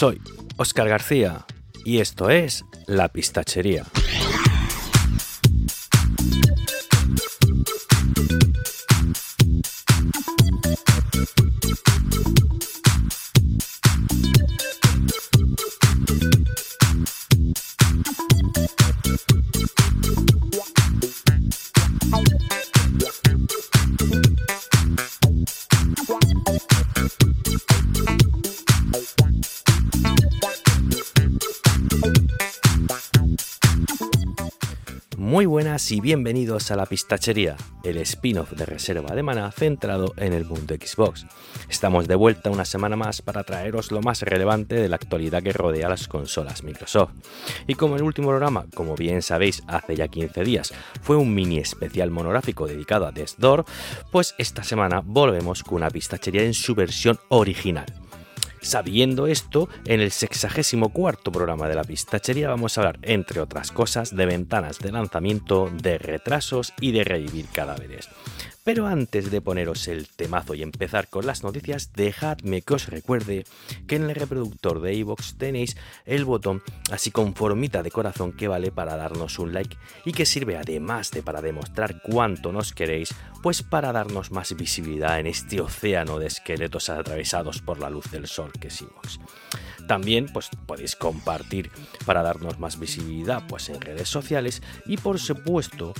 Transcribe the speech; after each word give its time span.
Soy 0.00 0.18
Oscar 0.56 0.88
García 0.88 1.44
y 1.84 1.98
esto 1.98 2.30
es 2.30 2.64
La 2.86 3.10
Pistachería. 3.10 3.84
Y 35.88 36.00
bienvenidos 36.00 36.70
a 36.70 36.76
La 36.76 36.84
Pistachería, 36.84 37.56
el 37.84 37.96
spin-off 37.98 38.52
de 38.52 38.66
Reserva 38.66 39.14
de 39.14 39.22
Mana 39.22 39.50
centrado 39.50 40.12
en 40.18 40.34
el 40.34 40.44
mundo 40.44 40.74
Xbox. 40.74 41.26
Estamos 41.68 42.06
de 42.06 42.16
vuelta 42.16 42.50
una 42.50 42.64
semana 42.64 42.96
más 42.96 43.22
para 43.22 43.44
traeros 43.44 43.90
lo 43.90 44.02
más 44.02 44.20
relevante 44.22 44.74
de 44.74 44.88
la 44.88 44.96
actualidad 44.96 45.42
que 45.42 45.52
rodea 45.52 45.88
las 45.88 46.06
consolas 46.06 46.64
Microsoft. 46.64 47.12
Y 47.66 47.76
como 47.76 47.96
el 47.96 48.02
último 48.02 48.28
programa, 48.28 48.66
como 48.74 48.94
bien 48.94 49.22
sabéis, 49.22 49.62
hace 49.68 49.96
ya 49.96 50.08
15 50.08 50.44
días, 50.44 50.74
fue 51.02 51.16
un 51.16 51.34
mini 51.34 51.58
especial 51.58 52.10
monográfico 52.10 52.66
dedicado 52.66 53.06
a 53.06 53.12
Death 53.12 53.36
Door, 53.38 53.64
pues 54.12 54.34
esta 54.38 54.62
semana 54.62 55.02
volvemos 55.04 55.62
con 55.62 55.76
una 55.76 55.90
pistachería 55.90 56.42
en 56.42 56.54
su 56.54 56.74
versión 56.74 57.18
original. 57.28 57.86
Sabiendo 58.62 59.26
esto, 59.26 59.68
en 59.86 60.00
el 60.00 60.10
64 60.10 61.32
programa 61.32 61.68
de 61.68 61.74
la 61.74 61.84
pistachería 61.84 62.48
vamos 62.48 62.76
a 62.76 62.82
hablar, 62.82 62.98
entre 63.02 63.40
otras 63.40 63.70
cosas, 63.72 64.14
de 64.14 64.26
ventanas 64.26 64.78
de 64.78 64.92
lanzamiento, 64.92 65.70
de 65.72 65.98
retrasos 65.98 66.74
y 66.80 66.92
de 66.92 67.04
revivir 67.04 67.46
cadáveres. 67.46 68.08
Pero 68.62 68.86
antes 68.86 69.30
de 69.30 69.40
poneros 69.40 69.88
el 69.88 70.06
temazo 70.08 70.54
y 70.54 70.62
empezar 70.62 71.08
con 71.08 71.26
las 71.26 71.42
noticias, 71.42 71.92
dejadme 71.94 72.60
que 72.60 72.74
os 72.74 72.88
recuerde 72.88 73.44
que 73.86 73.96
en 73.96 74.04
el 74.04 74.14
reproductor 74.14 74.80
de 74.82 74.94
iVoox 74.94 75.36
tenéis 75.38 75.76
el 76.04 76.26
botón 76.26 76.62
así 76.90 77.10
con 77.10 77.34
formita 77.34 77.82
de 77.82 77.90
corazón 77.90 78.32
que 78.32 78.48
vale 78.48 78.70
para 78.70 78.96
darnos 78.96 79.38
un 79.38 79.54
like 79.54 79.76
y 80.04 80.12
que 80.12 80.26
sirve 80.26 80.58
además 80.58 81.10
de 81.10 81.22
para 81.22 81.40
demostrar 81.40 82.02
cuánto 82.02 82.52
nos 82.52 82.72
queréis, 82.72 83.14
pues 83.42 83.62
para 83.62 83.92
darnos 83.92 84.30
más 84.30 84.54
visibilidad 84.54 85.18
en 85.18 85.26
este 85.26 85.60
océano 85.62 86.18
de 86.18 86.26
esqueletos 86.26 86.90
atravesados 86.90 87.62
por 87.62 87.78
la 87.78 87.88
luz 87.88 88.10
del 88.10 88.26
sol 88.26 88.52
que 88.60 88.68
es 88.68 88.82
iVoox. 88.82 89.18
También 89.88 90.26
pues, 90.26 90.50
podéis 90.66 90.94
compartir 90.94 91.70
para 92.04 92.22
darnos 92.22 92.58
más 92.58 92.78
visibilidad 92.78 93.42
pues, 93.48 93.70
en 93.70 93.80
redes 93.80 94.08
sociales 94.08 94.62
y 94.86 94.98
por 94.98 95.18
supuesto 95.18 95.94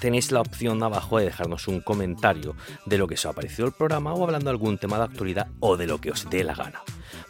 tenéis 0.00 0.32
la 0.32 0.40
opción 0.40 0.82
abajo 0.82 1.18
de 1.18 1.26
dejarnos 1.26 1.68
un 1.68 1.80
comentario 1.80 2.56
de 2.86 2.98
lo 2.98 3.06
que 3.06 3.14
os 3.14 3.26
ha 3.26 3.32
parecido 3.32 3.66
el 3.66 3.72
programa 3.72 4.12
o 4.14 4.24
hablando 4.24 4.46
de 4.46 4.50
algún 4.50 4.78
tema 4.78 4.98
de 4.98 5.04
actualidad 5.04 5.48
o 5.60 5.76
de 5.76 5.86
lo 5.86 6.00
que 6.00 6.10
os 6.10 6.28
dé 6.28 6.42
la 6.42 6.54
gana. 6.54 6.82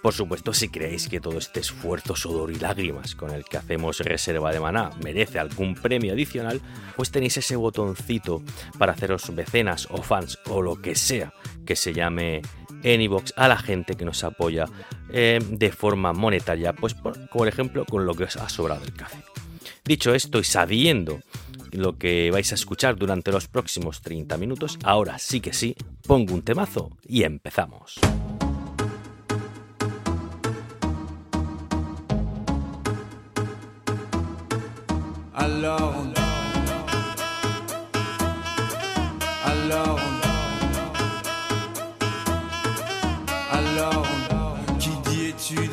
Por 0.03 0.15
supuesto, 0.15 0.55
si 0.55 0.69
creéis 0.69 1.09
que 1.09 1.21
todo 1.21 1.39
este 1.39 1.61
esfuerzo, 1.61 2.17
sudor 2.17 2.51
y 2.51 2.55
lágrimas 2.55 3.15
con 3.15 3.31
el 3.31 3.45
que 3.45 3.59
hacemos 3.59 3.99
reserva 3.99 4.53
de 4.53 4.61
maná 4.61 4.91
merece 5.03 5.39
algún 5.39 5.75
premio 5.75 6.13
adicional, 6.13 6.61
pues 6.97 7.11
tenéis 7.11 7.37
ese 7.37 7.57
botoncito 7.57 8.43
para 8.79 8.93
haceros 8.93 9.29
mecenas 9.31 9.89
o 9.91 10.03
fans 10.03 10.39
o 10.47 10.63
lo 10.63 10.81
que 10.81 10.95
sea 10.95 11.35
que 11.67 11.77
se 11.77 11.93
llame 11.93 12.41
Anybox 12.85 13.35
a 13.37 13.49
la 13.49 13.59
gente 13.59 13.95
que 13.95 14.05
nos 14.05 14.25
apoya 14.25 14.67
eh, 15.13 15.39
de 15.51 15.71
forma 15.71 16.13
monetaria, 16.13 16.73
pues 16.73 16.95
por, 16.95 17.29
por 17.29 17.49
ejemplo 17.49 17.85
con 17.85 18.07
lo 18.07 18.15
que 18.15 18.25
os 18.25 18.37
ha 18.37 18.49
sobrado 18.49 18.85
el 18.85 18.95
café. 18.95 19.23
Dicho 19.85 20.15
esto 20.15 20.39
y 20.39 20.45
sabiendo 20.45 21.21
lo 21.73 21.99
que 21.99 22.31
vais 22.31 22.51
a 22.53 22.55
escuchar 22.55 22.97
durante 22.97 23.33
los 23.33 23.49
próximos 23.49 24.01
30 24.01 24.37
minutos, 24.37 24.79
ahora 24.83 25.19
sí 25.19 25.41
que 25.41 25.53
sí, 25.53 25.75
pongo 26.07 26.35
un 26.35 26.43
temazo 26.43 26.91
y 27.07 27.23
empezamos. 27.25 27.99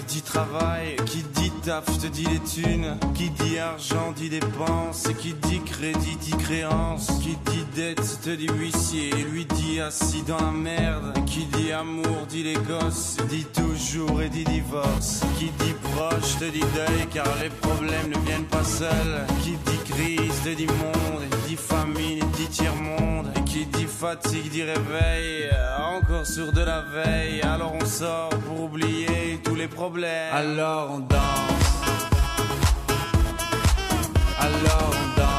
Qui 0.07 0.21
travail, 0.21 0.97
te 1.67 2.07
qui 3.13 3.29
dit 3.29 3.59
argent 3.59 4.13
dit 4.15 4.29
dépenses, 4.29 5.09
qui 5.19 5.33
dit 5.33 5.59
crédit 5.65 6.15
dit 6.15 6.37
créance, 6.37 7.07
qui 7.21 7.35
dit 7.51 7.65
dette 7.75 8.21
te 8.21 8.29
dit 8.29 8.47
huissier, 8.47 9.11
lui 9.33 9.45
dit 9.45 9.81
assis 9.81 10.23
dans 10.23 10.37
la 10.37 10.51
merde, 10.51 11.13
qui 11.25 11.45
dit 11.45 11.73
amour 11.73 12.25
dit 12.29 12.43
les 12.43 12.53
gosses, 12.53 13.17
dit 13.27 13.45
toujours 13.53 14.21
et 14.21 14.29
dit 14.29 14.45
divorce, 14.45 15.19
qui 15.37 15.51
dit 15.59 15.75
proche 15.91 16.37
te 16.39 16.45
dit 16.45 16.63
deuil 16.73 17.05
car 17.13 17.27
les 17.41 17.49
problèmes 17.49 18.11
ne 18.15 18.19
viennent 18.25 18.45
pas 18.45 18.63
seuls, 18.63 19.25
qui 19.43 19.51
dit 19.51 19.91
crise 19.91 20.41
te 20.45 20.55
dit 20.55 20.67
monde, 20.67 21.36
dit 21.47 21.55
famine 21.55 22.19
dit 22.35 22.47
tiers-monde, 22.49 23.27
et 23.37 23.43
qui 23.43 23.65
dit 23.65 23.85
fatigue 23.85 24.51
dit 24.51 24.63
réveil, 24.63 25.49
encore 25.79 26.25
sur 26.25 26.51
de 26.51 26.61
la 26.61 26.81
veille, 26.81 27.41
alors 27.41 27.73
on 27.81 27.85
sort 27.85 28.29
pour 28.45 28.63
oublier 28.63 29.39
tous 29.43 29.55
les 29.55 29.69
problèmes, 29.69 30.33
alors 30.33 30.91
on 30.91 30.99
danse. 30.99 31.17
Alors 34.39 34.91
on 34.91 35.19
danse. 35.19 35.36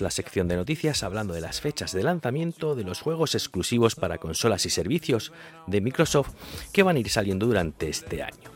La 0.00 0.10
sección 0.10 0.48
de 0.48 0.56
noticias 0.56 1.02
hablando 1.02 1.34
de 1.34 1.40
las 1.40 1.60
fechas 1.60 1.92
de 1.92 2.04
lanzamiento 2.04 2.74
de 2.74 2.84
los 2.84 3.00
juegos 3.00 3.34
exclusivos 3.34 3.96
para 3.96 4.18
consolas 4.18 4.64
y 4.66 4.70
servicios 4.70 5.32
de 5.66 5.80
Microsoft 5.80 6.30
que 6.72 6.82
van 6.82 6.96
a 6.96 7.00
ir 7.00 7.10
saliendo 7.10 7.46
durante 7.46 7.88
este 7.88 8.22
año. 8.22 8.50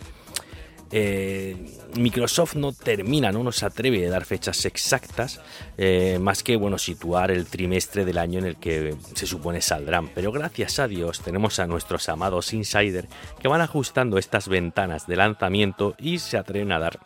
Eh, 0.93 1.57
Microsoft 1.97 2.55
no 2.55 2.73
termina, 2.73 3.33
no 3.33 3.43
nos 3.43 3.65
atreve 3.65 4.07
a 4.07 4.11
dar 4.11 4.25
fechas 4.25 4.65
exactas, 4.67 5.41
eh, 5.77 6.19
más 6.21 6.45
que 6.45 6.57
bueno 6.57 6.79
situar 6.79 7.33
el 7.33 7.47
trimestre 7.47 8.05
del 8.05 8.19
año 8.19 8.39
en 8.39 8.45
el 8.45 8.57
que 8.57 8.95
se 9.15 9.27
supone 9.27 9.61
saldrán. 9.61 10.09
Pero 10.15 10.31
gracias 10.31 10.79
a 10.79 10.87
Dios 10.87 11.21
tenemos 11.21 11.59
a 11.59 11.67
nuestros 11.67 12.09
amados 12.09 12.53
insider 12.53 13.09
que 13.41 13.49
van 13.49 13.63
ajustando 13.63 14.17
estas 14.17 14.49
ventanas 14.49 15.09
de 15.09 15.17
lanzamiento 15.17 15.97
y 15.99 16.21
se 16.21 16.39
atreven 16.39 16.71
a 16.71 16.79
dar 16.79 17.01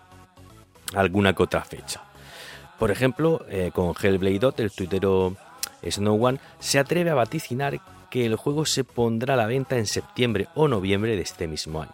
alguna 0.94 1.34
que 1.34 1.42
otra 1.42 1.64
fecha. 1.64 2.09
Por 2.80 2.90
ejemplo, 2.90 3.44
eh, 3.50 3.72
con 3.74 3.92
Hellblade 3.94 4.38
Dot, 4.38 4.58
el 4.58 4.70
tuitero 4.70 5.36
Snow 5.86 6.24
One 6.24 6.40
se 6.60 6.78
atreve 6.78 7.10
a 7.10 7.14
vaticinar 7.14 7.78
que 8.10 8.24
el 8.24 8.36
juego 8.36 8.64
se 8.64 8.84
pondrá 8.84 9.34
a 9.34 9.36
la 9.36 9.44
venta 9.44 9.76
en 9.76 9.86
septiembre 9.86 10.48
o 10.54 10.66
noviembre 10.66 11.14
de 11.14 11.20
este 11.20 11.46
mismo 11.46 11.82
año. 11.82 11.92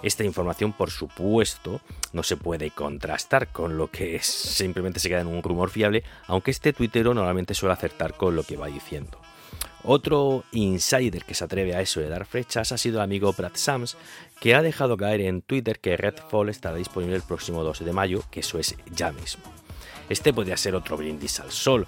Esta 0.00 0.22
información, 0.22 0.74
por 0.74 0.92
supuesto, 0.92 1.80
no 2.12 2.22
se 2.22 2.36
puede 2.36 2.70
contrastar 2.70 3.48
con 3.48 3.76
lo 3.76 3.90
que 3.90 4.20
simplemente 4.22 5.00
se 5.00 5.08
queda 5.08 5.22
en 5.22 5.26
un 5.26 5.42
rumor 5.42 5.70
fiable, 5.70 6.04
aunque 6.28 6.52
este 6.52 6.72
tuitero 6.72 7.14
normalmente 7.14 7.54
suele 7.54 7.72
acertar 7.72 8.14
con 8.14 8.36
lo 8.36 8.44
que 8.44 8.56
va 8.56 8.68
diciendo. 8.68 9.18
Otro 9.82 10.44
insider 10.52 11.24
que 11.24 11.34
se 11.34 11.42
atreve 11.42 11.74
a 11.74 11.80
eso 11.80 11.98
de 11.98 12.08
dar 12.08 12.26
fechas 12.26 12.70
ha 12.70 12.78
sido 12.78 12.98
el 12.98 13.04
amigo 13.04 13.32
Brad 13.32 13.52
Sams, 13.54 13.96
que 14.40 14.54
ha 14.54 14.62
dejado 14.62 14.96
caer 14.96 15.22
en 15.22 15.42
Twitter 15.42 15.80
que 15.80 15.96
Redfall 15.96 16.48
estará 16.48 16.76
disponible 16.76 17.16
el 17.16 17.22
próximo 17.22 17.64
2 17.64 17.84
de 17.84 17.92
mayo, 17.92 18.22
que 18.30 18.38
eso 18.38 18.60
es 18.60 18.76
ya 18.94 19.10
mismo. 19.10 19.61
Este 20.08 20.32
podría 20.32 20.56
ser 20.56 20.74
otro 20.74 20.96
brindis 20.96 21.40
al 21.40 21.50
sol, 21.50 21.86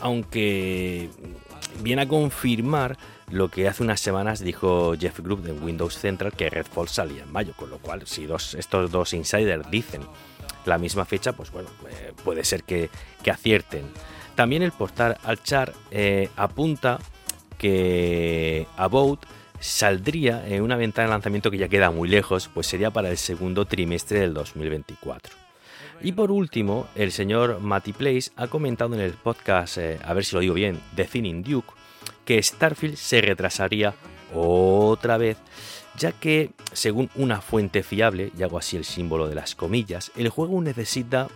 aunque 0.00 1.10
viene 1.82 2.02
a 2.02 2.08
confirmar 2.08 2.96
lo 3.30 3.48
que 3.48 3.68
hace 3.68 3.82
unas 3.82 4.00
semanas 4.00 4.40
dijo 4.40 4.94
Jeff 4.98 5.20
Grubb 5.20 5.42
de 5.42 5.52
Windows 5.52 5.94
Central 5.94 6.32
que 6.32 6.50
Redfall 6.50 6.88
salía 6.88 7.22
en 7.22 7.32
mayo, 7.32 7.54
con 7.56 7.70
lo 7.70 7.78
cual 7.78 8.06
si 8.06 8.28
estos 8.58 8.90
dos 8.90 9.12
insiders 9.12 9.70
dicen 9.70 10.02
la 10.66 10.78
misma 10.78 11.04
fecha, 11.04 11.32
pues 11.32 11.50
bueno, 11.50 11.68
eh, 11.88 12.12
puede 12.24 12.44
ser 12.44 12.64
que, 12.64 12.90
acierten. 13.30 13.84
También 14.34 14.62
el 14.62 14.72
portal 14.72 15.16
Alchar 15.22 15.72
eh, 15.90 16.28
apunta 16.36 16.98
que 17.56 18.66
About 18.76 19.20
saldría 19.60 20.46
en 20.48 20.62
una 20.62 20.76
ventana 20.76 21.08
de 21.08 21.12
lanzamiento 21.12 21.50
que 21.50 21.58
ya 21.58 21.68
queda 21.68 21.90
muy 21.90 22.08
lejos, 22.08 22.50
pues 22.52 22.66
sería 22.66 22.90
para 22.90 23.10
el 23.10 23.18
segundo 23.18 23.66
trimestre 23.66 24.20
del 24.20 24.34
2024. 24.34 25.39
Y 26.02 26.12
por 26.12 26.30
último, 26.30 26.86
el 26.94 27.12
señor 27.12 27.60
Matty 27.60 27.92
Place 27.92 28.30
ha 28.36 28.46
comentado 28.46 28.94
en 28.94 29.00
el 29.00 29.12
podcast, 29.12 29.76
eh, 29.78 29.98
a 30.02 30.14
ver 30.14 30.24
si 30.24 30.34
lo 30.34 30.40
digo 30.40 30.54
bien, 30.54 30.80
The 30.96 31.04
Thinning 31.04 31.42
Duke, 31.42 31.74
que 32.24 32.42
Starfield 32.42 32.96
se 32.96 33.20
retrasaría 33.20 33.94
otra 34.34 35.18
vez, 35.18 35.36
ya 35.98 36.12
que, 36.12 36.52
según 36.72 37.10
una 37.16 37.42
fuente 37.42 37.82
fiable, 37.82 38.32
y 38.38 38.42
hago 38.42 38.56
así 38.58 38.78
el 38.78 38.84
símbolo 38.84 39.28
de 39.28 39.34
las 39.34 39.54
comillas, 39.54 40.10
el 40.16 40.30
juego 40.30 40.62
necesita 40.62 41.28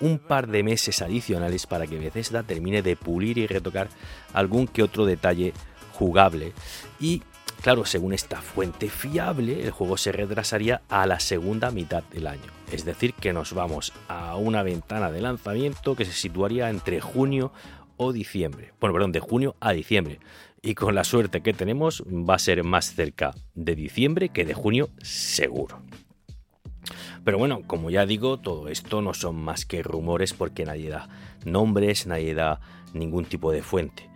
un 0.00 0.18
par 0.18 0.48
de 0.48 0.62
meses 0.62 1.00
adicionales 1.00 1.66
para 1.66 1.86
que 1.86 1.98
Bethesda 1.98 2.42
termine 2.42 2.82
de 2.82 2.96
pulir 2.96 3.38
y 3.38 3.46
retocar 3.46 3.88
algún 4.34 4.66
que 4.66 4.82
otro 4.82 5.06
detalle 5.06 5.54
jugable 5.92 6.52
y 7.00 7.22
Claro, 7.64 7.86
según 7.86 8.12
esta 8.12 8.42
fuente 8.42 8.90
fiable, 8.90 9.62
el 9.62 9.70
juego 9.70 9.96
se 9.96 10.12
retrasaría 10.12 10.82
a 10.90 11.06
la 11.06 11.18
segunda 11.18 11.70
mitad 11.70 12.02
del 12.12 12.26
año. 12.26 12.63
Es 12.74 12.84
decir, 12.84 13.14
que 13.14 13.32
nos 13.32 13.52
vamos 13.52 13.92
a 14.08 14.34
una 14.34 14.64
ventana 14.64 15.12
de 15.12 15.20
lanzamiento 15.20 15.94
que 15.94 16.04
se 16.04 16.10
situaría 16.10 16.70
entre 16.70 17.00
junio 17.00 17.52
o 17.96 18.12
diciembre. 18.12 18.72
Bueno, 18.80 18.94
perdón, 18.94 19.12
de 19.12 19.20
junio 19.20 19.54
a 19.60 19.72
diciembre. 19.72 20.18
Y 20.60 20.74
con 20.74 20.96
la 20.96 21.04
suerte 21.04 21.40
que 21.40 21.52
tenemos, 21.52 22.02
va 22.02 22.34
a 22.34 22.38
ser 22.40 22.64
más 22.64 22.92
cerca 22.92 23.32
de 23.54 23.76
diciembre 23.76 24.30
que 24.30 24.44
de 24.44 24.54
junio 24.54 24.88
seguro. 25.00 25.82
Pero 27.22 27.38
bueno, 27.38 27.62
como 27.64 27.90
ya 27.90 28.06
digo, 28.06 28.40
todo 28.40 28.66
esto 28.66 29.00
no 29.02 29.14
son 29.14 29.36
más 29.36 29.64
que 29.66 29.84
rumores 29.84 30.32
porque 30.32 30.64
nadie 30.64 30.90
da 30.90 31.08
nombres, 31.44 32.08
nadie 32.08 32.34
da 32.34 32.60
ningún 32.92 33.24
tipo 33.24 33.52
de 33.52 33.62
fuente 33.62 34.10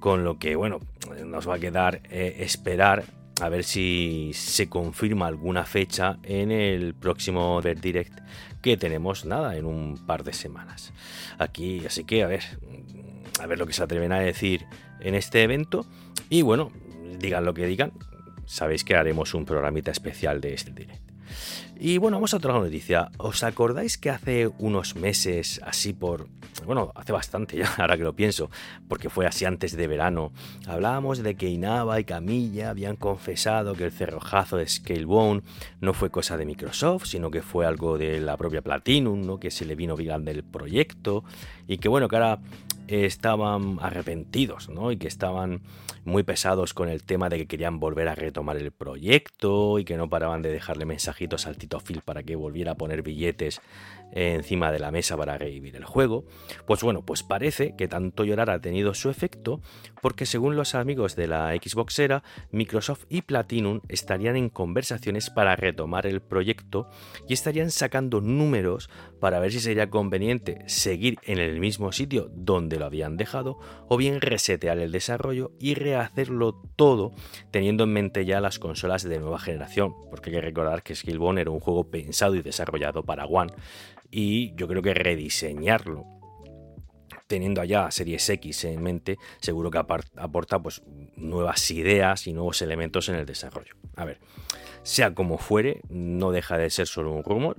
con 0.00 0.24
lo 0.24 0.38
que 0.38 0.56
bueno, 0.56 0.80
nos 1.24 1.48
va 1.48 1.54
a 1.54 1.58
quedar 1.60 2.02
eh, 2.10 2.38
esperar 2.40 3.04
a 3.40 3.48
ver 3.48 3.64
si 3.64 4.32
se 4.34 4.68
confirma 4.68 5.26
alguna 5.26 5.64
fecha 5.64 6.18
en 6.22 6.50
el 6.50 6.94
próximo 6.94 7.60
Direct 7.62 8.20
que 8.60 8.76
tenemos 8.76 9.24
nada 9.24 9.56
en 9.56 9.64
un 9.64 10.06
par 10.06 10.22
de 10.24 10.32
semanas. 10.32 10.92
Aquí, 11.38 11.84
así 11.86 12.04
que 12.04 12.22
a 12.22 12.28
ver, 12.28 12.44
a 13.40 13.46
ver 13.46 13.58
lo 13.58 13.66
que 13.66 13.72
se 13.72 13.82
atreven 13.82 14.12
a 14.12 14.20
decir 14.20 14.66
en 15.00 15.14
este 15.14 15.42
evento 15.42 15.86
y 16.30 16.42
bueno, 16.42 16.70
digan 17.18 17.44
lo 17.44 17.54
que 17.54 17.66
digan, 17.66 17.92
sabéis 18.46 18.84
que 18.84 18.94
haremos 18.94 19.34
un 19.34 19.44
programita 19.44 19.90
especial 19.90 20.40
de 20.40 20.54
este 20.54 20.72
Direct. 20.72 21.02
Y 21.78 21.98
bueno, 21.98 22.18
vamos 22.18 22.32
a 22.32 22.36
otra 22.36 22.52
noticia. 22.52 23.10
¿Os 23.18 23.42
acordáis 23.42 23.98
que 23.98 24.10
hace 24.10 24.48
unos 24.58 24.94
meses, 24.94 25.60
así 25.64 25.92
por... 25.92 26.28
Bueno, 26.66 26.92
hace 26.94 27.12
bastante 27.12 27.56
ya, 27.56 27.72
ahora 27.78 27.96
que 27.96 28.04
lo 28.04 28.14
pienso, 28.14 28.50
porque 28.88 29.10
fue 29.10 29.26
así 29.26 29.44
antes 29.44 29.76
de 29.76 29.86
verano, 29.86 30.32
hablábamos 30.66 31.22
de 31.22 31.34
que 31.34 31.48
Inaba 31.48 32.00
y 32.00 32.04
Camilla 32.04 32.70
habían 32.70 32.96
confesado 32.96 33.74
que 33.74 33.84
el 33.84 33.92
cerrojazo 33.92 34.56
de 34.56 34.66
Scalebone 34.66 35.42
no 35.80 35.94
fue 35.94 36.10
cosa 36.10 36.36
de 36.36 36.46
Microsoft, 36.46 37.06
sino 37.06 37.30
que 37.30 37.42
fue 37.42 37.66
algo 37.66 37.98
de 37.98 38.20
la 38.20 38.36
propia 38.36 38.62
Platinum, 38.62 39.22
¿no? 39.22 39.38
que 39.38 39.50
se 39.50 39.64
le 39.64 39.74
vino 39.74 39.96
vigilando 39.96 40.30
el 40.30 40.44
proyecto, 40.44 41.24
y 41.66 41.78
que 41.78 41.88
bueno, 41.88 42.08
que 42.08 42.16
ahora 42.16 42.40
estaban 42.88 43.78
arrepentidos, 43.80 44.68
¿no? 44.68 44.92
Y 44.92 44.96
que 44.96 45.08
estaban 45.08 45.62
muy 46.04 46.24
pesados 46.24 46.74
con 46.74 46.88
el 46.88 47.04
tema 47.04 47.28
de 47.28 47.38
que 47.38 47.46
querían 47.46 47.78
volver 47.78 48.08
a 48.08 48.14
retomar 48.14 48.56
el 48.56 48.72
proyecto 48.72 49.78
y 49.78 49.84
que 49.84 49.96
no 49.96 50.08
paraban 50.08 50.42
de 50.42 50.50
dejarle 50.50 50.84
mensajitos 50.84 51.46
al 51.46 51.56
Tito 51.56 51.80
Phil 51.80 52.02
para 52.04 52.22
que 52.22 52.34
volviera 52.34 52.72
a 52.72 52.74
poner 52.74 53.02
billetes 53.02 53.60
encima 54.12 54.70
de 54.70 54.78
la 54.78 54.90
mesa 54.90 55.16
para 55.16 55.38
revivir 55.38 55.76
el 55.76 55.84
juego. 55.84 56.24
Pues 56.66 56.82
bueno, 56.82 57.02
pues 57.04 57.22
parece 57.22 57.74
que 57.76 57.88
tanto 57.88 58.24
llorar 58.24 58.50
ha 58.50 58.60
tenido 58.60 58.94
su 58.94 59.10
efecto 59.10 59.60
porque 60.00 60.26
según 60.26 60.56
los 60.56 60.74
amigos 60.74 61.16
de 61.16 61.28
la 61.28 61.52
Xboxera, 61.54 62.22
Microsoft 62.50 63.04
y 63.08 63.22
Platinum 63.22 63.80
estarían 63.88 64.36
en 64.36 64.48
conversaciones 64.48 65.30
para 65.30 65.56
retomar 65.56 66.06
el 66.06 66.20
proyecto 66.20 66.88
y 67.28 67.32
estarían 67.32 67.70
sacando 67.70 68.20
números 68.20 68.90
para 69.20 69.38
ver 69.38 69.52
si 69.52 69.60
sería 69.60 69.90
conveniente 69.90 70.62
seguir 70.66 71.18
en 71.22 71.38
el 71.38 71.60
mismo 71.60 71.92
sitio 71.92 72.30
donde 72.34 72.78
lo 72.78 72.86
habían 72.86 73.16
dejado 73.16 73.58
o 73.88 73.96
bien 73.96 74.20
resetear 74.20 74.78
el 74.78 74.92
desarrollo 74.92 75.52
y 75.60 75.74
rehacerlo 75.74 76.60
todo 76.76 77.12
teniendo 77.50 77.84
en 77.84 77.92
mente 77.92 78.24
ya 78.24 78.40
las 78.40 78.58
consolas 78.58 79.02
de 79.02 79.18
nueva 79.18 79.38
generación, 79.38 79.94
porque 80.10 80.30
hay 80.30 80.36
que 80.36 80.40
recordar 80.40 80.82
que 80.82 80.94
Skillbone 80.94 81.40
era 81.40 81.50
un 81.50 81.60
juego 81.60 81.90
pensado 81.90 82.34
y 82.34 82.42
desarrollado 82.42 83.04
para 83.04 83.26
One 83.26 83.52
y 84.12 84.54
yo 84.54 84.68
creo 84.68 84.82
que 84.82 84.94
rediseñarlo 84.94 86.06
teniendo 87.32 87.62
allá 87.62 87.90
Series 87.90 88.28
X 88.28 88.64
en 88.64 88.82
mente, 88.82 89.16
seguro 89.40 89.70
que 89.70 89.78
aporta 89.78 90.58
pues, 90.58 90.82
nuevas 91.16 91.70
ideas 91.70 92.26
y 92.26 92.34
nuevos 92.34 92.60
elementos 92.60 93.08
en 93.08 93.14
el 93.14 93.24
desarrollo. 93.24 93.74
A 93.96 94.04
ver, 94.04 94.20
sea 94.82 95.14
como 95.14 95.38
fuere, 95.38 95.80
no 95.88 96.30
deja 96.30 96.58
de 96.58 96.68
ser 96.68 96.86
solo 96.86 97.10
un 97.10 97.24
rumor. 97.24 97.56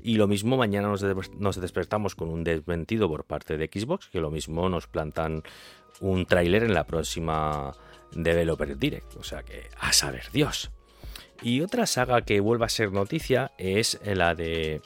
Y 0.00 0.14
lo 0.14 0.28
mismo 0.28 0.56
mañana 0.56 0.86
nos, 0.86 1.02
nos 1.34 1.60
despertamos 1.60 2.14
con 2.14 2.28
un 2.28 2.44
desmentido 2.44 3.08
por 3.08 3.24
parte 3.24 3.56
de 3.56 3.66
Xbox, 3.66 4.06
que 4.06 4.20
lo 4.20 4.30
mismo 4.30 4.68
nos 4.68 4.86
plantan 4.86 5.42
un 5.98 6.24
tráiler 6.24 6.62
en 6.62 6.74
la 6.74 6.84
próxima 6.84 7.72
Developer 8.12 8.78
Direct. 8.78 9.16
O 9.16 9.24
sea 9.24 9.42
que 9.42 9.70
a 9.80 9.92
saber 9.92 10.30
Dios. 10.32 10.70
Y 11.42 11.62
otra 11.62 11.86
saga 11.86 12.22
que 12.22 12.38
vuelve 12.38 12.64
a 12.64 12.68
ser 12.68 12.92
noticia 12.92 13.50
es 13.58 14.00
la 14.04 14.36
de 14.36 14.80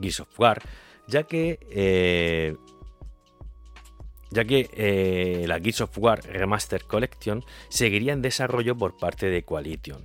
Gears 0.00 0.20
of 0.20 0.40
War, 0.40 0.60
ya 1.06 1.24
que 1.24 1.58
eh, 1.70 2.56
ya 4.30 4.44
que 4.44 4.68
eh, 4.72 5.44
la 5.46 5.60
Gears 5.60 5.82
of 5.82 5.98
War 5.98 6.22
Remaster 6.24 6.84
Collection 6.84 7.44
seguiría 7.68 8.12
en 8.12 8.22
desarrollo 8.22 8.76
por 8.76 8.96
parte 8.96 9.26
de 9.26 9.44
Coalition 9.44 10.04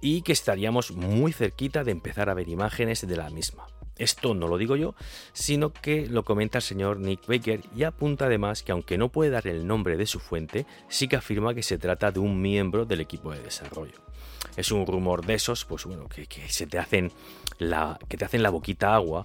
y 0.00 0.22
que 0.22 0.32
estaríamos 0.32 0.92
muy 0.92 1.32
cerquita 1.32 1.84
de 1.84 1.92
empezar 1.92 2.30
a 2.30 2.34
ver 2.34 2.48
imágenes 2.48 3.06
de 3.06 3.16
la 3.16 3.30
misma. 3.30 3.66
Esto 3.96 4.34
no 4.34 4.48
lo 4.48 4.56
digo 4.56 4.76
yo, 4.76 4.94
sino 5.34 5.74
que 5.74 6.06
lo 6.06 6.24
comenta 6.24 6.58
el 6.58 6.62
señor 6.62 6.98
Nick 6.98 7.26
Baker 7.26 7.60
y 7.76 7.82
apunta 7.82 8.26
además 8.26 8.62
que 8.62 8.72
aunque 8.72 8.96
no 8.96 9.10
puede 9.10 9.30
dar 9.30 9.46
el 9.46 9.66
nombre 9.66 9.98
de 9.98 10.06
su 10.06 10.20
fuente, 10.20 10.64
sí 10.88 11.06
que 11.06 11.16
afirma 11.16 11.54
que 11.54 11.62
se 11.62 11.76
trata 11.76 12.10
de 12.10 12.18
un 12.18 12.40
miembro 12.40 12.86
del 12.86 13.02
equipo 13.02 13.30
de 13.30 13.42
desarrollo. 13.42 14.09
Es 14.56 14.72
un 14.72 14.86
rumor 14.86 15.24
de 15.24 15.34
esos, 15.34 15.64
pues 15.64 15.84
bueno, 15.84 16.08
que, 16.08 16.26
se 16.48 16.66
te 16.66 16.78
hacen 16.78 17.12
la, 17.58 17.98
que 18.08 18.16
te 18.16 18.24
hacen 18.24 18.42
la 18.42 18.50
boquita 18.50 18.94
agua, 18.94 19.24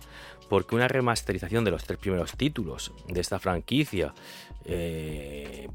porque 0.50 0.76
una 0.76 0.88
remasterización 0.88 1.64
de 1.64 1.72
los 1.72 1.84
tres 1.84 2.00
primeros 2.00 2.34
títulos 2.34 2.94
de 3.08 3.20
esta 3.20 3.40
franquicia, 3.40 4.14
eh, 4.66 5.68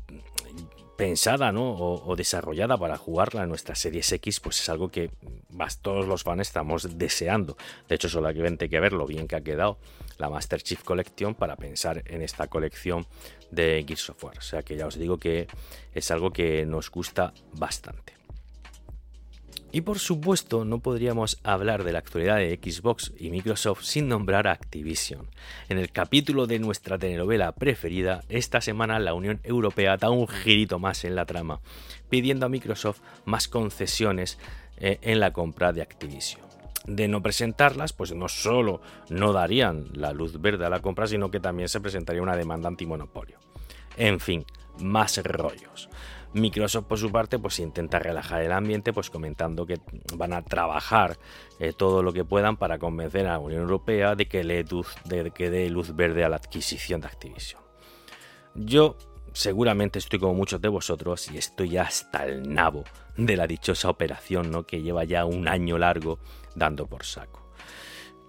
pensada 1.01 1.51
¿no? 1.51 1.73
o, 1.73 2.15
desarrollada 2.15 2.77
para 2.77 2.99
jugarla 2.99 3.45
en 3.45 3.49
nuestra 3.49 3.75
Series 3.75 4.13
X, 4.13 4.39
pues 4.39 4.61
es 4.61 4.69
algo 4.69 4.91
que 4.91 5.11
todos 5.81 6.07
los 6.07 6.25
fans 6.25 6.43
estamos 6.43 6.99
deseando. 6.99 7.57
De 7.89 7.95
hecho, 7.95 8.11
solamente 8.11 8.67
hay 8.67 8.69
que 8.69 8.81
ver 8.81 8.93
lo 8.93 9.07
bien 9.07 9.27
que 9.27 9.37
ha 9.37 9.41
quedado 9.41 9.79
la 10.19 10.29
Master 10.29 10.63
Chief 10.63 10.83
Collection 10.83 11.35
para 11.35 11.57
pensar 11.57 12.03
en 12.07 12.21
esta 12.21 12.49
colección 12.49 13.07
de 13.51 13.83
Gears 13.89 14.11
of 14.11 14.23
War. 14.23 14.37
O 14.37 14.43
sea 14.43 14.63
que 14.63 14.77
ya 14.77 14.87
os 14.87 14.99
digo 14.99 15.17
que 15.17 15.47
es 15.95 16.11
algo 16.11 16.35
que 16.35 16.67
nos 16.67 16.91
gusta 16.91 17.33
bastante. 17.55 18.20
Y 19.73 19.83
por 19.83 20.01
supuesto 20.01 20.65
no 20.65 20.81
podríamos 20.81 21.39
hablar 21.45 21.85
de 21.85 21.93
la 21.93 22.01
actualidad 22.01 22.37
de 22.37 22.59
Xbox 22.61 23.13
y 23.17 23.31
Microsoft 23.31 23.83
sin 23.83 24.09
nombrar 24.09 24.49
a 24.49 24.53
Activision. 24.53 25.29
En 25.69 25.79
el 25.79 25.93
capítulo 25.93 26.49
de 26.49 26.59
nuestra 26.59 26.99
telenovela 26.99 27.53
preferida, 27.53 28.23
esta 28.29 28.61
semana 28.61 28.99
la 28.99 29.15
Unión 29.15 29.39
Europea 29.45 29.97
da 29.97 30.11
un 30.11 30.27
girito 30.27 30.81
más 30.81 31.05
en 31.05 31.15
la 31.15 31.25
trama, 31.25 31.61
pidiendo 32.09 32.47
a 32.47 32.49
Microsoft 32.49 33.01
más 33.25 33.47
concesiones 33.47 34.39
eh, 34.79 34.99
en 35.03 35.21
la 35.21 35.33
compra 35.33 35.73
de 35.73 35.83
Activision. 35.83 36.43
De 36.87 37.07
no 37.07 37.23
presentarlas, 37.23 37.93
pues 37.93 38.13
no 38.13 38.29
solo 38.29 38.81
no 39.09 39.33
darían 39.33 39.87
la 39.93 40.13
luz 40.13 40.41
verde 40.41 40.67
a 40.67 40.71
la 40.71 40.81
compra, 40.81 41.07
sino 41.07 41.31
que 41.31 41.39
también 41.39 41.69
se 41.69 41.81
presentaría 41.81 42.23
una 42.23 42.37
demanda 42.37 42.67
antimonopolio. 42.67 43.39
En 43.97 44.19
fin, 44.19 44.45
más 44.81 45.17
rollos. 45.23 45.89
Microsoft 46.33 46.87
por 46.87 46.99
su 46.99 47.11
parte 47.11 47.39
pues 47.39 47.59
intenta 47.59 47.99
relajar 47.99 48.43
el 48.43 48.53
ambiente 48.53 48.93
pues 48.93 49.11
comentando 49.11 49.67
que 49.67 49.81
van 50.15 50.33
a 50.33 50.43
trabajar 50.43 51.19
eh, 51.59 51.73
todo 51.73 52.03
lo 52.03 52.13
que 52.13 52.25
puedan 52.25 52.57
para 52.57 52.79
convencer 52.79 53.27
a 53.27 53.33
la 53.33 53.39
Unión 53.39 53.63
Europea 53.63 54.15
de 54.15 54.27
que 54.27 54.45
le 54.45 54.65
de 55.05 55.31
que 55.33 55.51
dé 55.51 55.69
luz 55.71 55.95
verde 55.95 56.25
a 56.25 56.29
la 56.29 56.37
adquisición 56.37 57.01
de 57.01 57.09
Activision. 57.09 57.61
Yo 58.55 58.97
seguramente 59.33 59.99
estoy 59.99 60.19
como 60.19 60.35
muchos 60.35 60.61
de 60.61 60.69
vosotros 60.69 61.31
y 61.31 61.39
estoy 61.39 61.77
hasta 61.77 62.25
el 62.25 62.53
nabo 62.53 62.85
de 63.17 63.37
la 63.37 63.47
dichosa 63.47 63.89
operación 63.89 64.51
¿no? 64.51 64.65
que 64.65 64.83
lleva 64.83 65.05
ya 65.05 65.25
un 65.25 65.49
año 65.49 65.79
largo 65.79 66.19
dando 66.55 66.87
por 66.87 67.05
saco. 67.05 67.41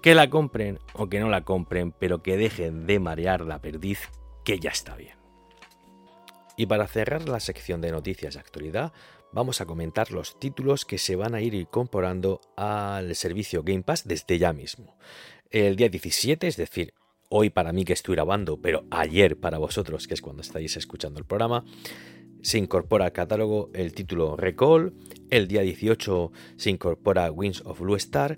Que 0.02 0.16
la 0.16 0.30
compren 0.30 0.80
o 0.94 1.10
que 1.10 1.20
no 1.20 1.30
la 1.30 1.42
compren, 1.42 1.92
pero 1.92 2.24
que 2.24 2.38
dejen 2.38 2.88
de 2.88 3.00
marear 3.00 3.42
la 3.42 3.60
perdiz, 3.60 4.10
que 4.44 4.60
ya 4.60 4.72
está 4.72 4.96
bien. 4.96 5.21
Y 6.58 6.66
para 6.66 6.88
cerrar 6.88 7.28
la 7.28 7.40
sección 7.40 7.82
de 7.82 7.92
noticias 7.92 8.34
de 8.34 8.40
actualidad, 8.40 8.92
vamos 9.32 9.62
a 9.62 9.66
comentar 9.66 10.12
los 10.12 10.40
títulos 10.40 10.86
que 10.86 10.98
se 10.98 11.16
van 11.16 11.36
a 11.36 11.42
ir 11.42 11.54
incorporando 11.54 12.42
al 12.58 13.16
servicio 13.16 13.64
Game 13.64 13.84
Pass 13.84 14.08
desde 14.08 14.38
ya 14.38 14.54
mismo. 14.54 14.98
El 15.50 15.76
día 15.76 15.90
17, 15.90 16.48
es 16.48 16.58
decir, 16.58 16.94
hoy 17.30 17.50
para 17.50 17.72
mí 17.72 17.86
que 17.86 17.94
estoy 17.94 18.16
grabando, 18.16 18.62
pero 18.62 18.86
ayer 18.92 19.38
para 19.38 19.58
vosotros, 19.58 20.08
que 20.08 20.14
es 20.14 20.22
cuando 20.22 20.42
estáis 20.42 20.76
escuchando 20.76 21.20
el 21.20 21.26
programa, 21.26 21.66
se 22.42 22.58
incorpora 22.58 23.06
al 23.06 23.12
catálogo 23.12 23.70
el 23.74 23.94
título 23.94 24.36
Recall, 24.36 24.94
el 25.30 25.48
día 25.48 25.62
18 25.62 26.32
se 26.58 26.70
incorpora 26.70 27.32
Wings 27.32 27.62
of 27.66 27.80
Blue 27.80 27.96
Star, 27.96 28.38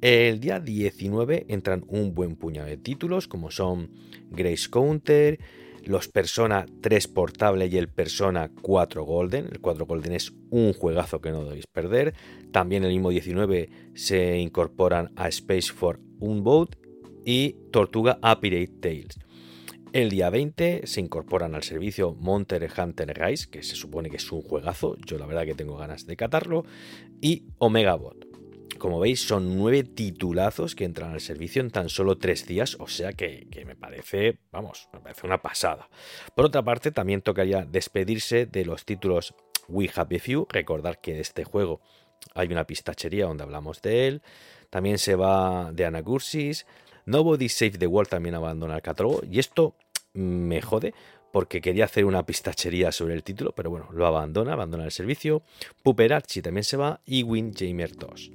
el 0.00 0.40
día 0.40 0.60
19 0.60 1.46
entran 1.48 1.84
un 1.88 2.14
buen 2.14 2.36
puñado 2.36 2.68
de 2.68 2.76
títulos 2.76 3.26
como 3.26 3.50
son 3.50 3.90
Grace 4.30 4.68
Counter, 4.70 5.38
los 5.86 6.08
Persona 6.08 6.66
3 6.80 7.08
Portable 7.08 7.66
y 7.66 7.76
el 7.76 7.88
Persona 7.88 8.50
4 8.62 9.04
Golden. 9.04 9.48
El 9.50 9.60
4 9.60 9.86
Golden 9.86 10.12
es 10.12 10.32
un 10.50 10.72
juegazo 10.72 11.20
que 11.20 11.30
no 11.30 11.44
debéis 11.44 11.66
perder. 11.66 12.14
También 12.52 12.84
el 12.84 12.92
mismo 12.92 13.10
19 13.10 13.68
se 13.94 14.38
incorporan 14.38 15.12
a 15.16 15.28
Space 15.28 15.72
for 15.72 16.00
Unboat 16.20 16.76
y 17.24 17.56
Tortuga 17.70 18.18
a 18.22 18.40
Pirate 18.40 18.72
Tales. 18.80 19.18
El 19.92 20.10
día 20.10 20.28
20 20.28 20.88
se 20.88 21.00
incorporan 21.00 21.54
al 21.54 21.62
servicio 21.62 22.14
Monster 22.14 22.68
Hunter 22.76 23.16
Rise, 23.16 23.48
que 23.48 23.62
se 23.62 23.76
supone 23.76 24.10
que 24.10 24.16
es 24.16 24.32
un 24.32 24.42
juegazo, 24.42 24.96
yo 25.06 25.18
la 25.18 25.26
verdad 25.26 25.44
que 25.44 25.54
tengo 25.54 25.76
ganas 25.76 26.04
de 26.04 26.16
catarlo, 26.16 26.64
y 27.20 27.44
Omega 27.58 27.94
Bot. 27.94 28.33
Como 28.78 29.00
veis, 29.00 29.26
son 29.26 29.56
nueve 29.56 29.82
titulazos 29.82 30.74
que 30.74 30.84
entran 30.84 31.12
al 31.12 31.20
servicio 31.20 31.62
en 31.62 31.70
tan 31.70 31.88
solo 31.88 32.18
tres 32.18 32.46
días, 32.46 32.76
o 32.78 32.88
sea 32.88 33.12
que, 33.12 33.46
me 33.66 33.76
parece, 33.76 34.38
vamos, 34.50 34.88
me 34.92 35.00
parece 35.00 35.26
una 35.26 35.40
pasada. 35.40 35.88
Por 36.34 36.46
otra 36.46 36.62
parte, 36.62 36.90
también 36.90 37.22
tocaría 37.22 37.64
despedirse 37.64 38.46
de 38.46 38.64
los 38.64 38.84
títulos 38.84 39.34
We 39.68 39.90
Happy 39.94 40.18
Few, 40.18 40.46
recordar 40.50 41.00
que 41.00 41.20
este 41.20 41.44
juego 41.44 41.80
hay 42.34 42.48
una 42.48 42.66
pistachería 42.66 43.26
donde 43.26 43.44
hablamos 43.44 43.80
de 43.82 44.08
él, 44.08 44.22
también 44.70 44.98
se 44.98 45.14
va 45.14 45.70
de 45.72 45.84
Anagursis, 45.86 46.66
Nobody 47.06 47.48
Save 47.48 47.78
the 47.78 47.86
World 47.86 48.08
también 48.10 48.34
abandona 48.34 48.76
el 48.76 48.82
catálogo, 48.82 49.22
y 49.30 49.38
esto 49.38 49.76
me 50.14 50.62
jode 50.62 50.94
porque 51.34 51.60
quería 51.60 51.86
hacer 51.86 52.04
una 52.04 52.24
pistachería 52.24 52.92
sobre 52.92 53.14
el 53.14 53.24
título, 53.24 53.50
pero 53.56 53.68
bueno, 53.68 53.88
lo 53.92 54.06
abandona, 54.06 54.52
abandona 54.52 54.84
el 54.84 54.92
servicio. 54.92 55.42
Puperarchi 55.82 56.42
también 56.42 56.62
se 56.62 56.76
va 56.76 57.00
y 57.04 57.24
Windjammer 57.24 57.96
2. 57.96 58.30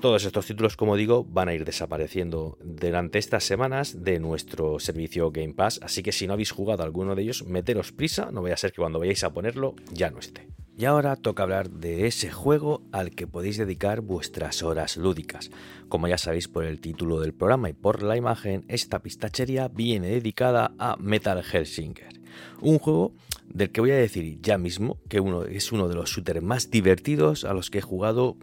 Todos 0.00 0.24
estos 0.24 0.44
títulos, 0.44 0.76
como 0.76 0.96
digo, 0.96 1.22
van 1.22 1.48
a 1.48 1.54
ir 1.54 1.64
desapareciendo 1.64 2.58
durante 2.64 3.20
estas 3.20 3.44
semanas 3.44 4.02
de 4.02 4.18
nuestro 4.18 4.80
servicio 4.80 5.30
Game 5.30 5.54
Pass, 5.54 5.78
así 5.84 6.02
que 6.02 6.10
si 6.10 6.26
no 6.26 6.32
habéis 6.32 6.50
jugado 6.50 6.82
alguno 6.82 7.14
de 7.14 7.22
ellos, 7.22 7.44
meteros 7.44 7.92
prisa, 7.92 8.32
no 8.32 8.42
vaya 8.42 8.54
a 8.54 8.56
ser 8.58 8.72
que 8.72 8.82
cuando 8.82 8.98
vayáis 8.98 9.22
a 9.22 9.32
ponerlo 9.32 9.76
ya 9.92 10.10
no 10.10 10.18
esté. 10.18 10.48
Y 10.76 10.86
ahora 10.86 11.14
toca 11.14 11.44
hablar 11.44 11.70
de 11.70 12.06
ese 12.06 12.32
juego 12.32 12.82
al 12.90 13.12
que 13.12 13.28
podéis 13.28 13.58
dedicar 13.58 14.00
vuestras 14.00 14.62
horas 14.64 14.96
lúdicas. 14.96 15.50
Como 15.88 16.08
ya 16.08 16.18
sabéis 16.18 16.48
por 16.48 16.64
el 16.64 16.80
título 16.80 17.20
del 17.20 17.32
programa 17.32 17.70
y 17.70 17.74
por 17.74 18.02
la 18.02 18.16
imagen, 18.16 18.64
esta 18.66 18.98
pistachería 18.98 19.68
viene 19.68 20.08
dedicada 20.08 20.72
a 20.78 20.96
Metal 20.96 21.44
Hellsinger. 21.44 22.20
Un 22.60 22.80
juego 22.80 23.12
del 23.46 23.70
que 23.70 23.80
voy 23.80 23.92
a 23.92 23.96
decir 23.96 24.40
ya 24.40 24.58
mismo 24.58 24.98
que 25.08 25.22
es 25.50 25.70
uno 25.70 25.88
de 25.88 25.94
los 25.94 26.10
shooters 26.10 26.42
más 26.42 26.70
divertidos 26.70 27.44
a 27.44 27.54
los 27.54 27.70
que 27.70 27.78
he 27.78 27.82
jugado, 27.82 28.36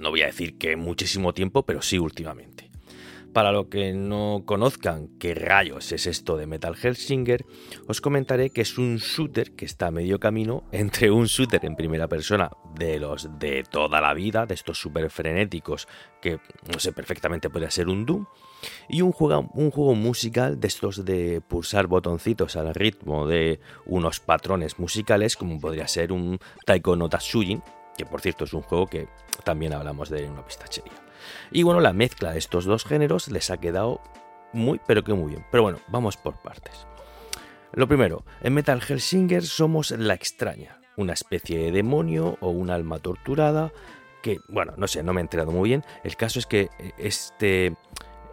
no 0.00 0.10
voy 0.10 0.22
a 0.22 0.26
decir 0.26 0.58
que 0.58 0.76
muchísimo 0.76 1.32
tiempo, 1.32 1.62
pero 1.62 1.80
sí 1.80 1.98
últimamente. 1.98 2.61
Para 3.32 3.50
los 3.50 3.68
que 3.68 3.94
no 3.94 4.42
conozcan 4.44 5.08
qué 5.18 5.34
rayos 5.34 5.90
es 5.92 6.06
esto 6.06 6.36
de 6.36 6.46
Metal 6.46 6.76
Hellsinger, 6.80 7.46
os 7.88 8.02
comentaré 8.02 8.50
que 8.50 8.60
es 8.60 8.76
un 8.76 8.98
shooter 8.98 9.52
que 9.52 9.64
está 9.64 9.86
a 9.86 9.90
medio 9.90 10.20
camino 10.20 10.64
entre 10.70 11.10
un 11.10 11.24
shooter 11.24 11.64
en 11.64 11.74
primera 11.74 12.08
persona 12.08 12.50
de 12.74 12.98
los 12.98 13.38
de 13.38 13.62
toda 13.62 14.02
la 14.02 14.12
vida, 14.12 14.44
de 14.44 14.52
estos 14.52 14.78
super 14.78 15.08
frenéticos 15.08 15.88
que 16.20 16.40
no 16.70 16.78
sé 16.78 16.92
perfectamente 16.92 17.48
puede 17.48 17.70
ser 17.70 17.88
un 17.88 18.04
Doom, 18.04 18.26
y 18.90 19.00
un 19.00 19.12
juego, 19.12 19.48
un 19.54 19.70
juego 19.70 19.94
musical 19.94 20.60
de 20.60 20.68
estos 20.68 21.02
de 21.06 21.40
pulsar 21.40 21.86
botoncitos 21.86 22.56
al 22.56 22.74
ritmo 22.74 23.26
de 23.26 23.60
unos 23.86 24.20
patrones 24.20 24.78
musicales 24.78 25.38
como 25.38 25.58
podría 25.58 25.88
ser 25.88 26.12
un 26.12 26.38
Taiko 26.66 26.96
no 26.96 27.08
Tatsujin, 27.08 27.62
que 27.96 28.04
por 28.04 28.20
cierto 28.20 28.44
es 28.44 28.52
un 28.52 28.60
juego 28.60 28.86
que 28.88 29.08
también 29.42 29.72
hablamos 29.72 30.10
de 30.10 30.26
en 30.26 30.32
una 30.32 30.44
pistachería. 30.44 31.11
Y 31.50 31.62
bueno, 31.62 31.80
la 31.80 31.92
mezcla 31.92 32.32
de 32.32 32.38
estos 32.38 32.64
dos 32.64 32.84
géneros 32.84 33.28
les 33.28 33.50
ha 33.50 33.58
quedado 33.58 34.00
muy, 34.52 34.80
pero 34.86 35.04
que 35.04 35.14
muy 35.14 35.30
bien. 35.30 35.44
Pero 35.50 35.62
bueno, 35.62 35.78
vamos 35.88 36.16
por 36.16 36.36
partes. 36.40 36.86
Lo 37.72 37.88
primero, 37.88 38.24
en 38.42 38.54
Metal 38.54 38.82
Hellsinger 38.86 39.44
somos 39.44 39.92
la 39.92 40.14
extraña, 40.14 40.80
una 40.96 41.14
especie 41.14 41.58
de 41.58 41.72
demonio 41.72 42.36
o 42.40 42.50
un 42.50 42.70
alma 42.70 42.98
torturada 42.98 43.72
que, 44.22 44.38
bueno, 44.48 44.74
no 44.76 44.86
sé, 44.86 45.02
no 45.02 45.12
me 45.12 45.20
he 45.20 45.22
enterado 45.22 45.52
muy 45.52 45.68
bien. 45.68 45.84
El 46.04 46.16
caso 46.16 46.38
es 46.38 46.46
que 46.46 46.68
este 46.98 47.74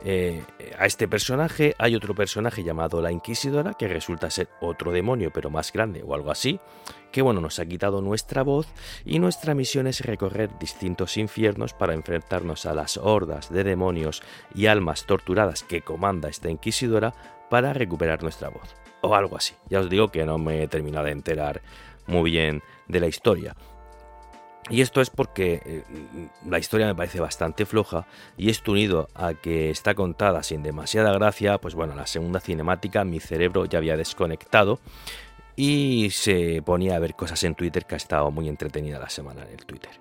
eh, 0.04 0.44
a 0.78 0.86
este 0.86 1.08
personaje 1.08 1.76
hay 1.78 1.96
otro 1.96 2.16
personaje 2.16 2.64
llamado 2.64 3.02
la 3.02 3.12
Inquisidora, 3.12 3.74
que 3.74 3.88
resulta 3.88 4.30
ser 4.30 4.48
otro 4.62 4.92
demonio, 4.92 5.32
pero 5.34 5.50
más 5.50 5.74
grande 5.74 6.04
o 6.04 6.14
algo 6.14 6.32
así, 6.32 6.60
que 7.12 7.22
bueno, 7.22 7.42
nos 7.42 7.60
ha 7.60 7.66
quitado 7.66 8.02
nuestra 8.02 8.44
voz 8.44 8.68
y 9.04 9.20
nuestra 9.20 9.54
misión 9.56 9.88
es 9.88 10.02
recorrer 10.02 10.58
distintos 10.60 11.18
infiernos 11.18 11.74
para 11.74 11.94
enfrentarnos 11.94 12.66
a 12.66 12.74
las 12.74 12.98
hordas 12.98 13.52
de 13.52 13.64
demonios 13.64 14.22
y 14.56 14.68
almas 14.68 15.06
torturadas 15.06 15.64
que 15.64 15.82
comanda 15.82 16.30
esta 16.30 16.50
Inquisidora 16.50 17.14
para 17.50 17.74
recuperar 17.74 18.24
nuestra 18.24 18.50
voz. 18.50 18.76
O 19.02 19.16
algo 19.16 19.38
así. 19.38 19.56
Ya 19.70 19.80
os 19.80 19.90
digo 19.90 20.10
que 20.10 20.26
no 20.26 20.38
me 20.38 20.64
he 20.64 20.68
terminado 20.68 21.06
de 21.06 21.12
enterar 21.12 21.62
muy 22.06 22.32
bien 22.32 22.62
de 22.88 23.00
la 23.00 23.08
historia. 23.08 23.56
Y 24.70 24.82
esto 24.82 25.02
es 25.02 25.10
porque 25.10 25.62
eh, 25.66 25.84
la 26.48 26.60
historia 26.60 26.86
me 26.86 26.96
parece 26.96 27.20
bastante 27.20 27.66
floja 27.66 28.06
y 28.38 28.50
esto 28.50 28.72
unido 28.72 29.10
a 29.16 29.34
que 29.34 29.72
está 29.72 29.96
contada 29.96 30.44
sin 30.44 30.62
demasiada 30.62 31.12
gracia, 31.14 31.58
pues 31.58 31.74
bueno, 31.74 31.96
la 31.96 32.06
segunda 32.06 32.40
cinemática 32.40 33.04
mi 33.04 33.20
cerebro 33.20 33.66
ya 33.66 33.80
había 33.80 33.98
desconectado 33.98 34.80
y 35.56 36.10
se 36.12 36.62
ponía 36.64 36.96
a 36.96 37.00
ver 37.00 37.16
cosas 37.16 37.44
en 37.44 37.56
Twitter 37.56 37.86
que 37.86 37.96
ha 37.96 37.98
estado 37.98 38.30
muy 38.32 38.48
entretenida 38.48 39.00
la 39.00 39.10
semana 39.10 39.44
en 39.44 39.50
el 39.50 39.66
Twitter. 39.66 39.92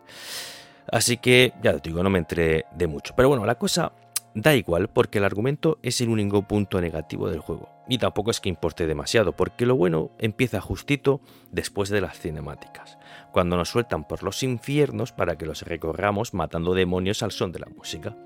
Así 0.90 1.16
que 1.16 1.52
ya 1.62 1.72
te 1.78 1.88
digo, 1.88 2.02
no 2.02 2.10
me 2.10 2.18
entré 2.18 2.66
de 2.72 2.86
mucho. 2.86 3.14
Pero 3.16 3.28
bueno, 3.28 3.44
la 3.44 3.56
cosa 3.56 3.92
da 4.34 4.54
igual 4.54 4.88
porque 4.88 5.18
el 5.18 5.24
argumento 5.24 5.78
es 5.82 6.00
el 6.00 6.10
único 6.10 6.42
punto 6.42 6.80
negativo 6.80 7.28
del 7.28 7.40
juego. 7.40 7.70
Y 7.88 7.98
tampoco 7.98 8.30
es 8.30 8.40
que 8.40 8.50
importe 8.50 8.86
demasiado, 8.86 9.32
porque 9.32 9.66
lo 9.66 9.76
bueno 9.76 10.10
empieza 10.18 10.60
justito 10.60 11.20
después 11.50 11.88
de 11.88 12.02
las 12.02 12.18
cinemáticas 12.18 12.97
cuando 13.38 13.56
nos 13.56 13.68
sueltan 13.68 14.02
por 14.02 14.24
los 14.24 14.42
infiernos 14.42 15.12
para 15.12 15.38
que 15.38 15.46
los 15.46 15.62
recorramos 15.62 16.34
matando 16.34 16.74
demonios 16.74 17.22
al 17.22 17.30
son 17.30 17.52
de 17.52 17.60
la 17.60 17.68
música. 17.68 18.16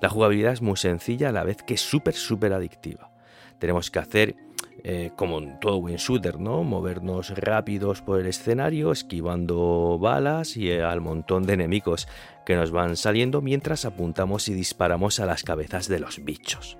La 0.00 0.08
jugabilidad 0.08 0.52
es 0.52 0.62
muy 0.62 0.76
sencilla 0.76 1.30
a 1.30 1.32
la 1.32 1.42
vez 1.42 1.64
que 1.64 1.76
súper, 1.76 2.14
súper 2.14 2.52
adictiva. 2.52 3.10
Tenemos 3.58 3.90
que 3.90 3.98
hacer, 3.98 4.36
eh, 4.84 5.10
como 5.16 5.38
en 5.38 5.58
todo 5.58 5.80
buen 5.80 5.96
shooter, 5.96 6.38
¿no? 6.38 6.62
Movernos 6.62 7.30
rápidos 7.30 8.02
por 8.02 8.20
el 8.20 8.26
escenario, 8.28 8.92
esquivando 8.92 9.98
balas 10.00 10.56
y 10.56 10.70
al 10.70 11.00
montón 11.00 11.42
de 11.42 11.54
enemigos 11.54 12.06
que 12.46 12.54
nos 12.54 12.70
van 12.70 12.96
saliendo 12.96 13.40
mientras 13.42 13.84
apuntamos 13.84 14.46
y 14.46 14.54
disparamos 14.54 15.18
a 15.18 15.26
las 15.26 15.42
cabezas 15.42 15.88
de 15.88 15.98
los 15.98 16.22
bichos. 16.22 16.78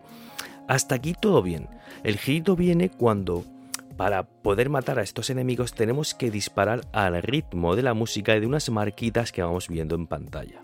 Hasta 0.68 0.94
aquí 0.94 1.14
todo 1.20 1.42
bien. 1.42 1.68
El 2.04 2.16
girito 2.16 2.54
viene 2.54 2.90
cuando 2.90 3.44
para 3.96 4.24
poder 4.24 4.68
matar 4.68 4.98
a 4.98 5.02
estos 5.02 5.30
enemigos 5.30 5.74
tenemos 5.74 6.14
que 6.14 6.30
disparar 6.30 6.82
al 6.92 7.22
ritmo 7.22 7.76
de 7.76 7.82
la 7.82 7.94
música 7.94 8.36
y 8.36 8.40
de 8.40 8.46
unas 8.46 8.70
marquitas 8.70 9.32
que 9.32 9.42
vamos 9.42 9.68
viendo 9.68 9.94
en 9.94 10.06
pantalla. 10.06 10.60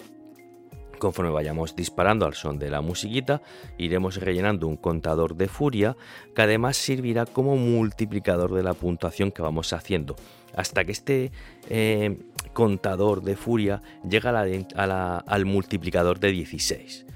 Conforme 0.99 1.31
vayamos 1.31 1.77
disparando 1.77 2.27
al 2.27 2.35
son 2.35 2.59
de 2.59 2.71
la 2.71 2.81
musiquita, 2.81 3.41
iremos 3.79 4.17
rellenando 4.17 4.67
un 4.67 4.77
contador 4.77 5.37
de 5.37 5.49
furia 5.49 5.97
que 6.35 6.43
además 6.43 6.77
servirá 6.77 7.25
como 7.25 7.57
multiplicador 7.57 8.53
de 8.55 8.65
la 8.65 8.75
puntuación 8.75 9.31
que 9.31 9.43
vamos 9.43 9.73
haciendo, 9.73 10.17
hasta 10.55 10.85
que 10.85 10.93
este 10.93 11.33
eh, 11.69 12.19
contador 12.53 13.23
de 13.23 13.37
furia 13.37 13.83
llega 14.09 14.31
al 14.41 15.45
multiplicador 15.47 16.19
de 16.19 16.33
16. 16.33 17.07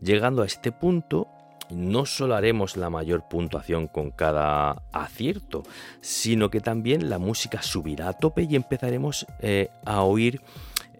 Llegando 0.00 0.42
a 0.42 0.46
este 0.46 0.72
punto, 0.72 1.28
no 1.70 2.06
solo 2.06 2.34
haremos 2.34 2.76
la 2.76 2.90
mayor 2.90 3.28
puntuación 3.28 3.88
con 3.88 4.10
cada 4.10 4.82
acierto, 4.92 5.62
sino 6.00 6.50
que 6.50 6.60
también 6.60 7.10
la 7.10 7.18
música 7.18 7.62
subirá 7.62 8.08
a 8.08 8.12
tope 8.12 8.42
y 8.42 8.56
empezaremos 8.56 9.26
eh, 9.40 9.70
a 9.84 10.02
oír, 10.02 10.40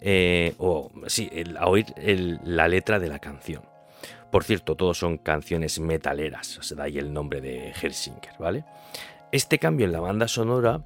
eh, 0.00 0.54
o, 0.58 0.90
sí, 1.06 1.30
a 1.58 1.68
oír 1.68 1.86
la 2.44 2.68
letra 2.68 2.98
de 2.98 3.08
la 3.08 3.18
canción. 3.18 3.62
Por 4.30 4.44
cierto, 4.44 4.74
todos 4.74 4.98
son 4.98 5.18
canciones 5.18 5.78
metaleras, 5.78 6.58
se 6.60 6.74
da 6.74 6.84
ahí 6.84 6.98
el 6.98 7.12
nombre 7.12 7.40
de 7.40 7.72
Helsinger, 7.72 8.32
¿vale? 8.38 8.64
Este 9.32 9.58
cambio 9.58 9.86
en 9.86 9.92
la 9.92 10.00
banda 10.00 10.28
sonora 10.28 10.82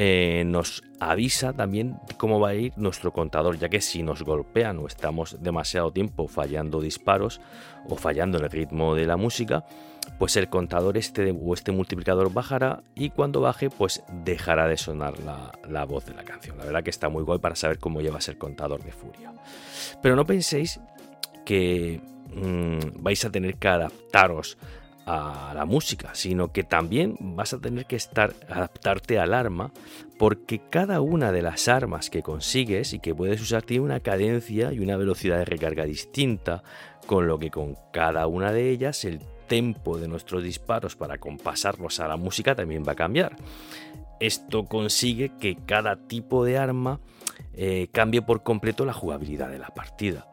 eh, 0.00 0.44
nos 0.46 0.84
avisa 1.00 1.52
también 1.52 1.96
cómo 2.18 2.38
va 2.38 2.50
a 2.50 2.54
ir 2.54 2.72
nuestro 2.76 3.12
contador, 3.12 3.58
ya 3.58 3.68
que 3.68 3.80
si 3.80 4.04
nos 4.04 4.22
golpean 4.22 4.78
o 4.78 4.86
estamos 4.86 5.42
demasiado 5.42 5.90
tiempo 5.90 6.28
fallando 6.28 6.80
disparos 6.80 7.40
o 7.88 7.96
fallando 7.96 8.38
en 8.38 8.44
el 8.44 8.50
ritmo 8.50 8.94
de 8.94 9.06
la 9.06 9.16
música, 9.16 9.64
pues 10.16 10.36
el 10.36 10.48
contador 10.48 10.96
este 10.98 11.32
o 11.32 11.52
este 11.52 11.72
multiplicador 11.72 12.32
bajará 12.32 12.84
y 12.94 13.10
cuando 13.10 13.40
baje 13.40 13.70
pues 13.70 14.04
dejará 14.24 14.68
de 14.68 14.76
sonar 14.76 15.14
la, 15.18 15.84
voz 15.84 16.06
de 16.06 16.14
la 16.14 16.22
canción. 16.22 16.56
La 16.58 16.66
verdad 16.66 16.84
que 16.84 16.90
está 16.90 17.08
muy 17.08 17.24
guay 17.24 17.40
para 17.40 17.56
saber 17.56 17.80
cómo 17.80 18.00
llevas 18.00 18.28
el 18.28 18.38
contador 18.38 18.84
de 18.84 18.92
furia. 18.92 19.32
Pero 20.00 20.14
no 20.14 20.24
penséis 20.24 20.78
que 21.44 22.00
mm, 22.36 23.02
vais 23.02 23.24
a 23.24 23.30
tener 23.30 23.56
que 23.56 23.66
adaptaros 23.66 24.58
a 25.10 25.54
la 25.54 25.64
música, 25.64 26.10
sino 26.12 26.52
que 26.52 26.64
también 26.64 27.16
vas 27.18 27.54
a 27.54 27.58
tener 27.58 27.86
que 27.86 27.96
estar 27.96 28.34
adaptarte 28.50 29.18
al 29.18 29.32
arma, 29.32 29.72
porque 30.18 30.60
cada 30.68 31.00
una 31.00 31.32
de 31.32 31.40
las 31.40 31.66
armas 31.66 32.10
que 32.10 32.22
consigues 32.22 32.92
y 32.92 32.98
que 32.98 33.14
puedes 33.14 33.40
usar 33.40 33.62
tiene 33.62 33.84
una 33.84 34.00
cadencia 34.00 34.70
y 34.70 34.80
una 34.80 34.98
velocidad 34.98 35.38
de 35.38 35.46
recarga 35.46 35.84
distinta, 35.84 36.62
con 37.06 37.26
lo 37.26 37.38
que 37.38 37.50
con 37.50 37.76
cada 37.90 38.26
una 38.26 38.52
de 38.52 38.68
ellas 38.68 39.06
el 39.06 39.20
tempo 39.46 39.98
de 39.98 40.08
nuestros 40.08 40.42
disparos 40.42 40.94
para 40.94 41.16
compasarlos 41.16 42.00
a 42.00 42.08
la 42.08 42.18
música 42.18 42.54
también 42.54 42.84
va 42.86 42.92
a 42.92 42.96
cambiar. 42.96 43.36
Esto 44.20 44.66
consigue 44.66 45.32
que 45.40 45.56
cada 45.56 45.96
tipo 45.96 46.44
de 46.44 46.58
arma 46.58 47.00
eh, 47.60 47.88
cambie 47.90 48.22
por 48.22 48.44
completo 48.44 48.84
la 48.84 48.92
jugabilidad 48.92 49.50
de 49.50 49.58
la 49.58 49.70
partida. 49.70 50.28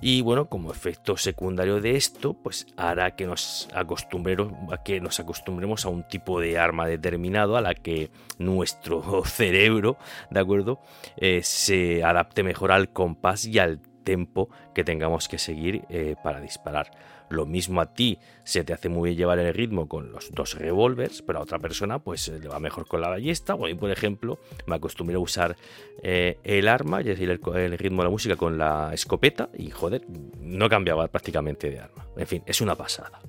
Y 0.00 0.22
bueno, 0.22 0.48
como 0.48 0.70
efecto 0.70 1.16
secundario 1.16 1.80
de 1.80 1.96
esto, 1.96 2.34
pues 2.34 2.68
hará 2.76 3.16
que 3.16 3.26
nos 3.26 3.68
acostumbremos 3.74 4.52
a 4.72 4.80
que 4.84 5.00
nos 5.00 5.18
acostumbremos 5.18 5.84
a 5.84 5.88
un 5.88 6.06
tipo 6.06 6.40
de 6.40 6.58
arma 6.58 6.86
determinado 6.86 7.56
a 7.56 7.60
la 7.60 7.74
que 7.74 8.12
nuestro 8.38 9.24
cerebro, 9.24 9.98
¿de 10.30 10.38
acuerdo? 10.38 10.80
Eh, 11.16 11.40
se 11.42 12.04
adapte 12.04 12.44
mejor 12.44 12.70
al 12.70 12.92
compás 12.92 13.46
y 13.46 13.58
al 13.58 13.80
tempo 14.02 14.48
que 14.74 14.84
tengamos 14.84 15.28
que 15.28 15.38
seguir 15.38 15.82
eh, 15.88 16.16
para 16.22 16.40
disparar. 16.40 16.90
Lo 17.30 17.46
mismo 17.46 17.80
a 17.80 17.94
ti 17.94 18.18
se 18.42 18.64
te 18.64 18.72
hace 18.72 18.88
muy 18.88 19.10
bien 19.10 19.18
llevar 19.18 19.38
el 19.38 19.54
ritmo 19.54 19.88
con 19.88 20.10
los 20.10 20.32
dos 20.32 20.58
revólveres, 20.58 21.22
pero 21.22 21.38
a 21.38 21.42
otra 21.42 21.60
persona 21.60 22.00
pues 22.00 22.28
le 22.28 22.48
va 22.48 22.58
mejor 22.58 22.88
con 22.88 23.00
la 23.00 23.08
ballesta. 23.08 23.54
O 23.54 23.64
a 23.64 23.68
mí, 23.68 23.74
por 23.74 23.90
ejemplo, 23.90 24.40
me 24.66 24.74
acostumbré 24.74 25.14
a 25.14 25.20
usar 25.20 25.56
eh, 26.02 26.38
el 26.42 26.66
arma, 26.66 27.00
es 27.00 27.06
decir, 27.06 27.30
el, 27.30 27.78
ritmo 27.78 28.02
de 28.02 28.06
la 28.06 28.10
música 28.10 28.34
con 28.34 28.58
la 28.58 28.90
escopeta 28.92 29.48
y 29.56 29.70
joder, 29.70 30.02
no 30.40 30.68
cambiaba 30.68 31.06
prácticamente 31.06 31.70
de 31.70 31.78
arma. 31.78 32.04
En 32.16 32.26
fin, 32.26 32.42
es 32.46 32.60
una 32.60 32.74
pasada. 32.74 33.20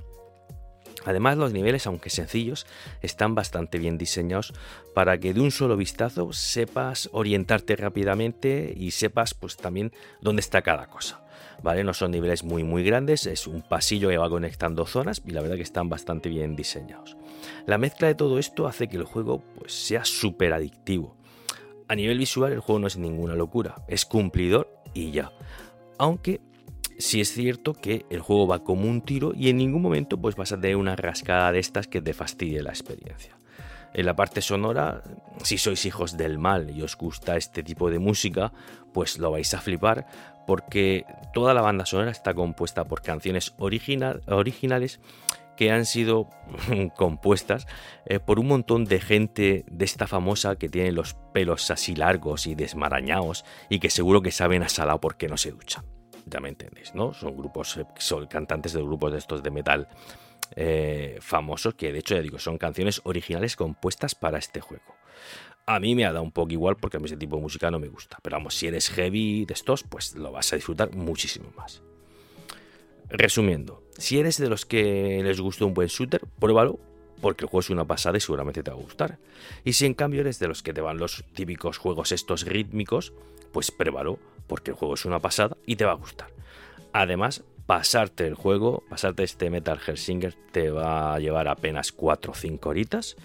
Además, 1.06 1.38
los 1.38 1.54
niveles, 1.54 1.88
aunque 1.88 2.10
sencillos, 2.10 2.68
están 3.02 3.36
bastante 3.36 3.80
bien 3.80 3.98
diseñados 3.98 4.54
para 4.94 5.18
que 5.18 5.34
de 5.34 5.42
un 5.42 5.52
solo 5.52 5.78
vistazo 5.78 6.34
sepas 6.34 7.10
orientarte 7.12 7.76
rápidamente 7.76 8.74
y 8.76 8.92
sepas 8.92 9.34
pues 9.34 9.58
también 9.58 9.92
dónde 10.22 10.42
está 10.42 10.62
cada 10.62 10.88
cosa. 10.88 11.22
¿vale? 11.64 11.84
No 11.84 11.94
son 11.94 12.12
niveles 12.12 12.44
muy 12.44 12.64
muy 12.64 12.84
grandes, 12.84 13.26
es 13.26 13.48
un 13.48 13.62
pasillo 13.62 14.10
que 14.10 14.18
va 14.18 14.30
conectando 14.30 14.86
zonas 14.86 15.22
y 15.26 15.32
la 15.32 15.42
verdad 15.42 15.56
que 15.56 15.62
están 15.62 15.90
bastante 15.90 16.30
bien 16.30 16.56
diseñados. 16.56 17.18
La 17.66 17.78
mezcla 17.78 18.08
de 18.08 18.16
todo 18.16 18.40
esto 18.40 18.68
hace 18.68 18.88
que 18.88 18.98
el 18.98 19.04
juego 19.04 19.44
pues, 19.58 19.74
sea 19.74 20.06
súper 20.06 20.54
adictivo. 20.54 21.16
A 21.88 21.96
nivel 21.96 22.18
visual 22.18 22.54
el 22.54 22.60
juego 22.60 22.80
no 22.80 22.88
es 22.88 22.98
ninguna 22.98 23.36
locura, 23.36 23.84
es 23.88 24.06
cumplidor 24.06 24.70
y 24.94 25.12
ya. 25.12 25.32
Aunque 25.98 26.42
sí 27.02 27.22
es 27.22 27.34
cierto 27.34 27.74
que 27.74 28.06
el 28.10 28.22
juego 28.22 28.48
va 28.48 28.64
como 28.64 28.88
un 28.88 29.02
tiro 29.02 29.34
y 29.36 29.50
en 29.50 29.58
ningún 29.58 29.82
momento 29.82 30.18
pues 30.18 30.36
vas 30.36 30.52
a 30.52 30.60
tener 30.60 30.78
una 30.78 30.96
rascada 30.96 31.52
de 31.52 31.60
estas 31.60 31.88
que 31.88 32.02
te 32.02 32.14
fastidie 32.14 32.62
la 32.62 32.70
experiencia. 32.70 33.38
En 33.94 34.06
la 34.06 34.16
parte 34.16 34.42
sonora, 34.42 35.04
si 35.44 35.58
sois 35.58 35.86
hijos 35.86 36.16
del 36.16 36.38
mal 36.38 36.70
y 36.70 36.82
os 36.82 36.96
gusta 36.96 37.36
este 37.36 37.62
tipo 37.62 37.90
de 37.90 38.00
música, 38.00 38.54
pues 38.94 39.18
lo 39.18 39.32
vais 39.32 39.54
a 39.54 39.60
flipar 39.60 40.08
porque 40.48 41.06
toda 41.34 41.54
la 41.54 41.62
banda 41.62 41.86
sonora 41.86 42.12
está 42.12 42.34
compuesta 42.34 42.86
por 42.86 43.02
canciones 43.02 43.54
originales 43.58 45.00
que 45.58 45.72
han 45.72 45.86
sido 45.86 46.30
compuestas 46.96 47.68
eh, 48.06 48.20
por 48.20 48.40
un 48.40 48.48
montón 48.48 48.86
de 48.86 49.00
gente 49.00 49.66
de 49.70 49.86
esta 49.86 50.08
famosa 50.08 50.56
que 50.56 50.70
tiene 50.70 50.92
los 50.92 51.16
pelos 51.34 51.70
así 51.70 51.96
largos 51.96 52.48
y 52.48 52.56
desmarañados 52.56 53.46
y 53.70 53.80
que 53.80 53.90
seguro 53.90 54.22
que 54.22 54.32
saben 54.32 54.64
a 54.64 54.98
porque 54.98 55.28
no 55.28 55.38
se 55.38 55.52
duchan. 55.52 55.84
Ya 56.26 56.40
me 56.40 56.50
entendéis, 56.50 56.94
¿no? 56.96 57.14
Son 57.14 57.36
grupos, 57.36 57.78
eh, 57.78 57.86
son 57.98 58.28
cantantes 58.28 58.74
de 58.74 58.82
grupos 58.82 59.12
de 59.12 59.18
estos 59.18 59.44
de 59.44 59.52
metal 59.52 59.88
eh, 60.56 61.18
famosos 61.22 61.76
que 61.76 61.94
de 61.94 62.00
hecho 62.00 62.14
ya 62.14 62.22
digo 62.22 62.38
son 62.38 62.58
canciones 62.58 63.00
originales 63.06 63.56
compuestas 63.56 64.16
para 64.16 64.38
este 64.38 64.60
juego. 64.62 64.96
A 65.66 65.80
mí 65.80 65.96
me 65.96 66.06
ha 66.06 66.12
dado 66.12 66.24
un 66.24 66.32
poco 66.32 66.52
igual 66.52 66.76
porque 66.76 66.98
a 66.98 67.00
mí 67.00 67.06
ese 67.06 67.18
tipo 67.18 67.38
de 67.38 67.44
música 67.44 67.72
no 67.72 67.80
me 67.80 67.88
gusta. 67.88 68.18
Pero 68.22 68.36
vamos, 68.36 68.56
si 68.56 68.68
eres 68.68 68.90
heavy 68.90 69.46
de 69.46 69.54
estos, 69.54 69.84
pues 69.84 70.16
lo 70.16 70.32
vas 70.32 70.52
a 70.52 70.56
disfrutar 70.56 70.94
muchísimo 70.94 71.52
más. 71.56 71.82
Resumiendo, 73.10 73.84
si 73.98 74.20
eres 74.20 74.38
de 74.38 74.50
los 74.50 74.66
que 74.66 75.22
les 75.24 75.40
gusta 75.40 75.66
un 75.66 75.74
buen 75.74 75.88
shooter, 75.88 76.22
pruébalo 76.40 76.80
porque 77.22 77.46
el 77.46 77.50
juego 77.50 77.62
es 77.62 77.70
una 77.70 77.86
pasada 77.86 78.18
y 78.18 78.20
seguramente 78.20 78.64
te 78.64 78.72
va 78.72 78.78
a 78.78 78.82
gustar. 78.82 79.20
Y 79.64 79.74
si 79.74 79.86
en 79.86 79.94
cambio 79.94 80.22
eres 80.22 80.40
de 80.40 80.48
los 80.48 80.64
que 80.64 80.74
te 80.74 80.82
van 80.82 80.98
los 80.98 81.24
típicos 81.34 81.78
juegos 81.78 82.12
estos 82.12 82.46
rítmicos, 82.46 83.14
pues 83.52 83.72
pruébalo 83.72 84.20
porque 84.48 84.72
el 84.72 84.78
juego 84.78 84.96
es 84.96 85.06
una 85.06 85.20
pasada 85.20 85.58
y 85.66 85.76
te 85.76 85.86
va 85.86 85.92
a 85.92 85.96
gustar. 85.96 86.30
Además, 86.94 87.44
pasarte 87.66 88.28
el 88.28 88.36
juego, 88.36 88.84
pasarte 88.90 89.24
este 89.24 89.50
Metal 89.50 89.80
Singer 89.96 90.36
te 90.52 90.72
va 90.72 91.14
a 91.14 91.20
llevar 91.20 91.48
apenas 91.48 91.92
4 91.92 92.32
o 92.32 92.36
5 92.36 92.70
horitas. 92.70 93.16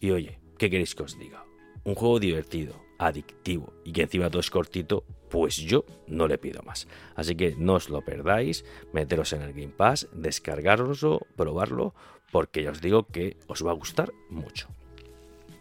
Y 0.00 0.10
oye, 0.10 0.40
¿qué 0.58 0.70
queréis 0.70 0.94
que 0.94 1.04
os 1.04 1.18
diga? 1.18 1.44
Un 1.84 1.94
juego 1.94 2.18
divertido, 2.18 2.74
adictivo 2.98 3.72
y 3.84 3.92
que 3.92 4.02
encima 4.02 4.28
todo 4.28 4.40
es 4.40 4.50
cortito, 4.50 5.04
pues 5.30 5.56
yo 5.56 5.84
no 6.06 6.28
le 6.28 6.38
pido 6.38 6.62
más. 6.62 6.88
Así 7.14 7.34
que 7.34 7.54
no 7.56 7.74
os 7.74 7.88
lo 7.88 8.02
perdáis, 8.02 8.64
meteros 8.92 9.32
en 9.32 9.42
el 9.42 9.52
Game 9.52 9.68
Pass, 9.68 10.08
descargaroslo, 10.12 11.26
probarlo, 11.36 11.94
porque 12.30 12.62
ya 12.62 12.70
os 12.70 12.80
digo 12.80 13.06
que 13.06 13.36
os 13.46 13.64
va 13.64 13.70
a 13.70 13.74
gustar 13.74 14.12
mucho. 14.28 14.68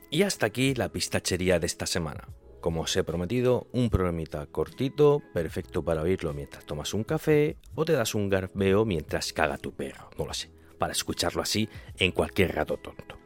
Y 0.10 0.24
hasta 0.24 0.48
aquí 0.48 0.74
la 0.76 0.90
pistachería 0.90 1.60
de 1.60 1.68
esta 1.68 1.86
semana. 1.86 2.28
Como 2.62 2.82
os 2.82 2.96
he 2.96 3.04
prometido, 3.04 3.66
un 3.74 3.90
programita 3.90 4.46
cortito, 4.46 5.24
perfecto 5.34 5.84
para 5.84 6.04
oírlo 6.04 6.32
mientras 6.32 6.64
tomas 6.64 6.94
un 6.94 7.04
café 7.04 7.58
o 7.74 7.86
te 7.86 7.94
das 7.94 8.14
un 8.14 8.30
garbeo 8.30 8.86
mientras 8.86 9.34
caga 9.34 9.58
tu 9.58 9.74
perro, 9.74 10.12
no 10.16 10.28
lo 10.28 10.34
sé, 10.36 10.52
para 10.78 10.94
escucharlo 10.94 11.42
así 11.42 11.68
en 11.98 12.12
cualquier 12.12 12.54
rato 12.54 12.78
tonto. 12.78 13.18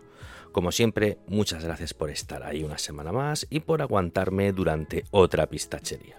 Como 0.53 0.71
siempre, 0.71 1.17
muchas 1.27 1.65
gracias 1.65 1.93
por 1.93 2.09
estar 2.09 2.43
ahí 2.43 2.63
una 2.63 2.77
semana 2.77 3.11
más 3.11 3.45
y 3.49 3.59
por 3.59 3.81
aguantarme 3.81 4.53
durante 4.53 5.03
otra 5.11 5.47
pistachería. 5.47 6.17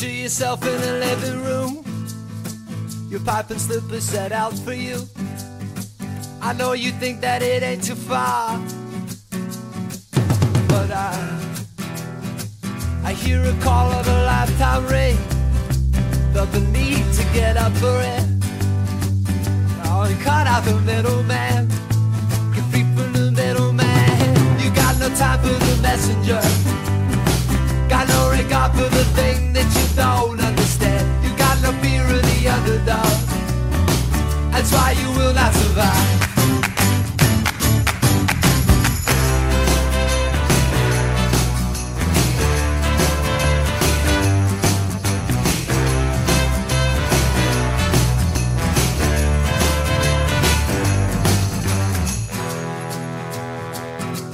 Picture 0.00 0.16
yourself 0.16 0.62
in 0.62 0.80
a 0.80 0.92
living 0.92 1.42
room 1.42 1.84
Your 3.10 3.20
pipe 3.20 3.50
and 3.50 3.60
slippers 3.60 4.02
set 4.02 4.32
out 4.32 4.54
for 4.54 4.72
you. 4.72 5.02
I 6.40 6.54
know 6.54 6.72
you 6.72 6.90
think 6.90 7.20
that 7.20 7.42
it 7.42 7.62
ain't 7.62 7.84
too 7.84 7.94
far, 7.94 8.58
but 10.68 10.90
I 10.90 11.12
I 13.04 13.12
hear 13.12 13.44
a 13.44 13.52
call 13.60 13.92
of 13.92 14.08
a 14.08 14.24
lifetime 14.24 14.86
ring. 14.86 15.18
Felt 16.32 16.50
the 16.52 16.60
need 16.60 17.04
to 17.18 17.24
get 17.34 17.58
up 17.58 17.72
for 17.74 18.00
it. 18.00 18.24
Oh, 19.84 20.08
and 20.08 20.18
cut 20.22 20.46
out 20.46 20.64
the 20.64 20.80
middleman. 20.80 21.68
Get 22.54 22.64
free 22.70 22.86
from 22.96 23.12
the 23.12 23.30
middleman. 23.32 24.60
You 24.60 24.70
got 24.70 24.98
no 24.98 25.10
time 25.14 25.40
for 25.40 25.52
the 25.66 25.78
messenger. 25.82 26.40
Got 27.90 28.08
no 28.08 28.30
regard 28.30 28.72
for 28.72 28.88
the 28.88 29.04
thing 29.12 29.49
you 29.49 29.49
don't 30.00 30.40
understand. 30.40 31.04
You 31.24 31.30
got 31.36 31.60
no 31.60 31.72
fear 31.82 32.04
of 32.16 32.22
the 32.30 32.38
underdog. 32.56 33.16
That's 34.52 34.72
why 34.72 34.92
you 35.00 35.08
will 35.18 35.34
not 35.34 35.52
survive. 35.52 36.08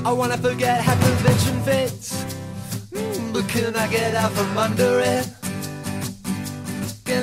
I 0.05 0.13
wanna 0.13 0.39
forget 0.39 0.81
how 0.87 0.95
convention 0.95 1.57
fits, 1.63 2.25
mm, 2.93 3.33
but 3.33 3.49
can 3.49 3.75
I 3.75 3.89
get 3.89 4.15
out 4.15 4.31
from 4.31 4.57
under 4.57 5.01
it? 5.01 5.36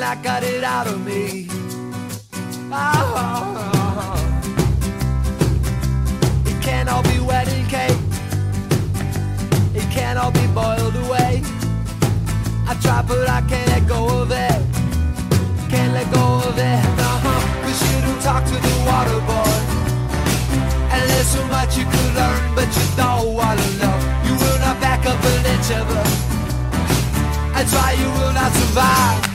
I 0.03 0.15
got 0.15 0.43
it 0.43 0.63
out 0.65 0.85
of 0.87 0.99
me. 1.05 1.47
Oh, 2.71 4.15
it 6.45 6.61
can't 6.61 6.89
all 6.89 7.03
be 7.03 7.19
wedding 7.19 7.65
cake. 7.67 7.97
It 9.73 9.89
can't 9.91 10.19
all 10.19 10.31
be 10.31 10.45
boiled 10.47 10.95
away. 11.05 11.41
I 12.67 12.77
try, 12.81 13.01
but 13.07 13.29
I 13.29 13.41
can't 13.47 13.67
let 13.69 13.87
go 13.87 14.21
of 14.21 14.31
it. 14.31 14.59
Can't 15.69 15.93
let 15.93 16.11
go 16.13 16.41
of 16.49 16.57
it. 16.57 16.83
Uh-huh. 16.99 17.63
Cause 17.63 17.79
you 17.87 18.01
don't 18.01 18.21
talk 18.21 18.43
to 18.43 18.55
the 18.67 18.75
water 18.85 19.19
boy. 19.31 19.55
And 20.93 21.09
there's 21.09 21.27
so 21.27 21.45
much 21.47 21.77
you 21.77 21.85
could 21.85 22.11
learn, 22.13 22.55
but 22.55 22.67
you 22.67 22.87
don't 22.97 23.33
wanna 23.33 23.69
know. 23.81 23.95
You 24.27 24.33
will 24.35 24.59
not 24.59 24.81
back 24.81 25.05
up 25.05 25.23
an 25.23 25.45
inch 25.53 25.71
of 25.71 25.87
it. 25.89 26.09
That's 27.53 27.73
why 27.73 27.93
you 27.93 28.09
will 28.19 28.33
not 28.33 28.51
survive. 28.51 29.33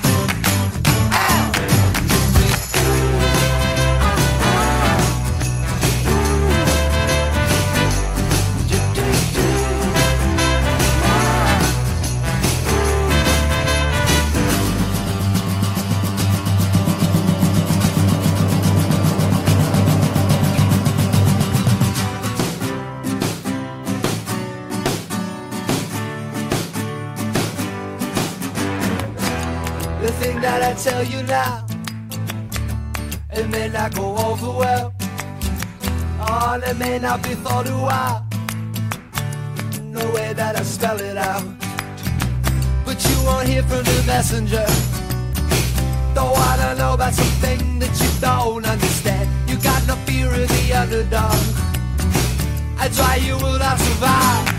The 30.08 30.14
thing 30.14 30.40
that 30.40 30.62
I 30.62 30.72
tell 30.72 31.04
you 31.04 31.22
now, 31.24 31.66
it 33.30 33.46
may 33.50 33.68
not 33.68 33.94
go 33.94 34.16
over 34.16 34.58
well. 34.58 34.94
Oh, 36.18 36.58
it 36.64 36.78
may 36.78 36.98
not 36.98 37.22
be 37.22 37.34
thought 37.34 37.68
a 37.68 37.76
while. 37.76 38.26
No 39.82 40.10
way 40.12 40.32
that 40.32 40.56
I 40.56 40.62
spell 40.62 40.98
it 40.98 41.18
out. 41.18 41.44
But 42.86 43.04
you 43.04 43.16
won't 43.22 43.48
hear 43.48 43.62
from 43.64 43.84
the 43.84 44.02
messenger. 44.06 44.64
Though 46.14 46.32
I 46.32 46.56
Don't 46.56 46.78
know 46.78 46.94
about 46.94 47.12
something 47.12 47.78
that 47.80 47.94
you 48.00 48.10
don't 48.18 48.64
understand. 48.64 49.28
You 49.46 49.58
got 49.58 49.86
no 49.86 49.94
fear 50.06 50.28
of 50.32 50.48
the 50.48 50.72
underdog. 50.72 51.36
That's 52.78 52.98
why 52.98 53.16
you 53.16 53.36
will 53.36 53.58
not 53.58 53.78
survive. 53.78 54.57